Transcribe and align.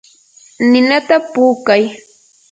ninata 0.69 1.15
puukay. 1.31 1.83